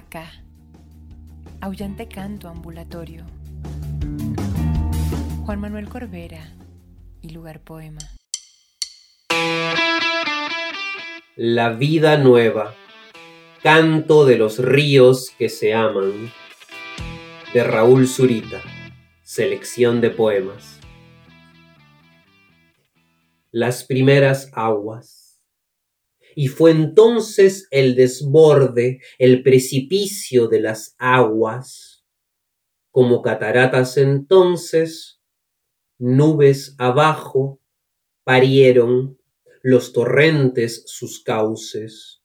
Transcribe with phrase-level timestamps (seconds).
[0.00, 0.32] vaca,
[1.60, 3.24] aullante canto ambulatorio.
[5.44, 6.54] Juan Manuel Corbera
[7.20, 8.00] y lugar poema.
[11.36, 12.74] La vida nueva,
[13.62, 16.32] canto de los ríos que se aman,
[17.52, 18.62] de Raúl Zurita,
[19.22, 20.80] selección de poemas.
[23.50, 25.29] Las primeras aguas
[26.40, 32.02] y fue entonces el desborde, el precipicio de las aguas.
[32.90, 35.20] Como cataratas entonces,
[35.98, 37.60] nubes abajo,
[38.24, 39.18] parieron
[39.60, 42.22] los torrentes sus cauces,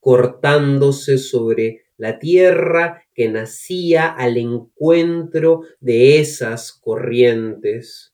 [0.00, 8.13] cortándose sobre la tierra que nacía al encuentro de esas corrientes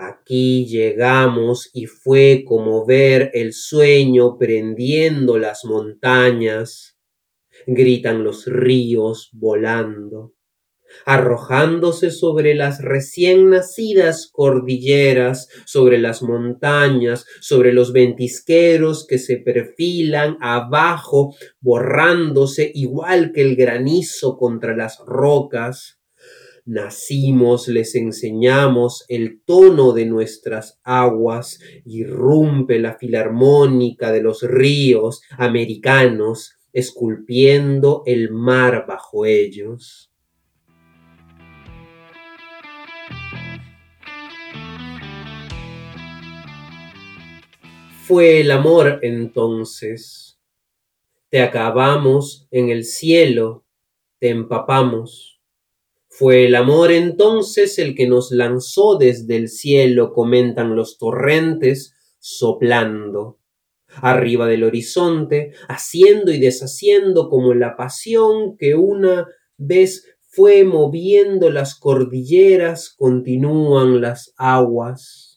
[0.00, 6.96] Aquí llegamos y fue como ver el sueño prendiendo las montañas.
[7.66, 10.34] Gritan los ríos volando,
[11.04, 20.38] arrojándose sobre las recién nacidas cordilleras, sobre las montañas, sobre los ventisqueros que se perfilan
[20.40, 25.97] abajo, borrándose igual que el granizo contra las rocas
[26.70, 36.58] Nacimos, les enseñamos el tono de nuestras aguas, irrumpe la filarmónica de los ríos americanos,
[36.74, 40.12] esculpiendo el mar bajo ellos.
[48.02, 50.38] Fue el amor entonces.
[51.30, 53.64] Te acabamos en el cielo,
[54.18, 55.37] te empapamos
[56.18, 63.38] fue el amor entonces el que nos lanzó desde el cielo, comentan los torrentes, soplando.
[64.02, 71.76] Arriba del horizonte, haciendo y deshaciendo como la pasión que una vez fue moviendo las
[71.76, 75.27] cordilleras, continúan las aguas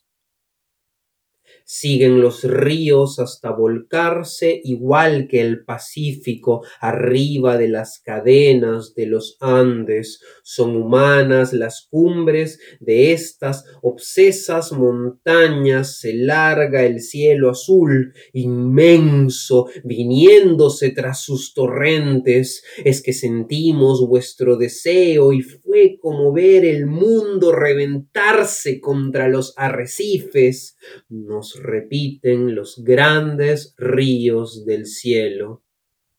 [1.74, 9.38] siguen los ríos hasta volcarse igual que el Pacífico arriba de las cadenas de los
[9.40, 10.20] Andes.
[10.44, 20.90] Son humanas las cumbres de estas obsesas montañas, se larga el cielo azul, inmenso, viniéndose
[20.90, 22.66] tras sus torrentes.
[22.84, 30.76] Es que sentimos vuestro deseo y fue como ver el mundo reventarse contra los arrecifes.
[31.08, 35.64] Nos repiten los grandes ríos del cielo,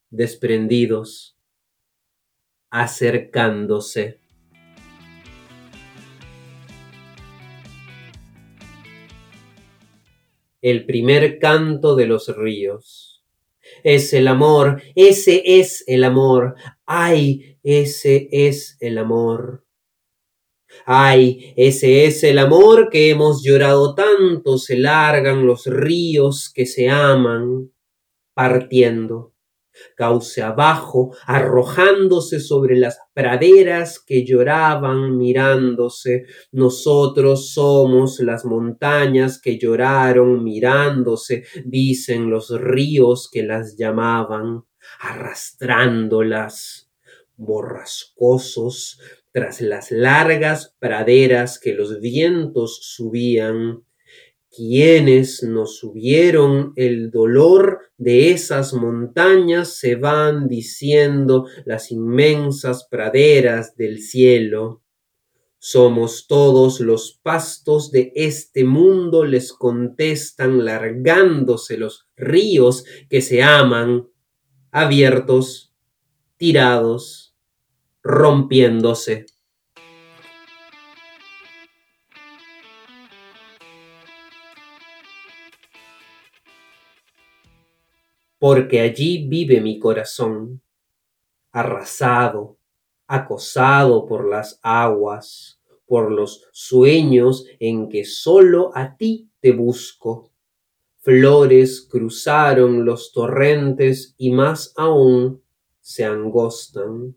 [0.09, 1.37] desprendidos,
[2.69, 4.19] acercándose.
[10.61, 13.23] El primer canto de los ríos.
[13.83, 16.55] Es el amor, ese es el amor,
[16.85, 19.62] ay, ese es el amor.
[20.85, 26.89] Ay, ese es el amor que hemos llorado tanto, se largan los ríos que se
[26.89, 27.71] aman,
[28.33, 29.33] partiendo,
[29.95, 36.25] cauce abajo, arrojándose sobre las praderas que lloraban mirándose.
[36.51, 44.63] Nosotros somos las montañas que lloraron mirándose, dicen los ríos que las llamaban,
[44.99, 46.89] arrastrándolas
[47.35, 48.99] borrascosos
[49.33, 53.83] tras las largas praderas que los vientos subían,
[54.55, 63.99] quienes nos subieron el dolor de esas montañas se van diciendo las inmensas praderas del
[63.99, 64.83] cielo.
[65.57, 74.07] Somos todos los pastos de este mundo, les contestan largándose los ríos que se aman,
[74.69, 75.73] abiertos,
[76.37, 77.22] tirados,
[78.03, 79.25] rompiéndose.
[88.37, 90.61] Porque allí vive mi corazón,
[91.53, 92.57] arrasado,
[93.07, 100.31] acosado por las aguas, por los sueños en que solo a ti te busco.
[100.99, 105.41] Flores cruzaron los torrentes y más aún
[105.79, 107.15] se angostan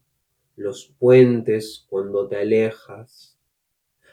[0.56, 3.38] los puentes cuando te alejas.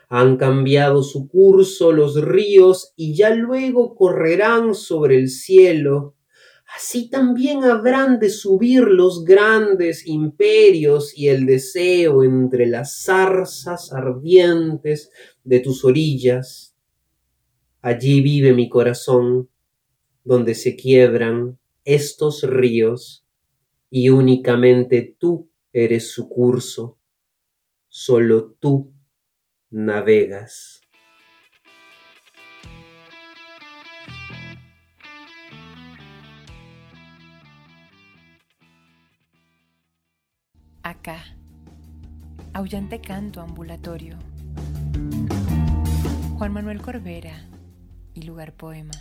[0.08, 6.14] Han cambiado su curso los ríos y ya luego correrán sobre el cielo.
[6.76, 15.10] Así también habrán de subir los grandes imperios y el deseo entre las zarzas ardientes
[15.42, 16.76] de tus orillas.
[17.80, 19.48] Allí vive mi corazón,
[20.24, 23.26] donde se quiebran estos ríos
[23.90, 27.00] y únicamente tú eres su curso,
[27.88, 28.94] solo tú
[29.70, 30.80] navegas.
[40.82, 41.24] Acá,
[42.52, 44.16] aullante canto ambulatorio.
[46.38, 47.48] Juan Manuel Corbera
[48.14, 48.92] y lugar poema.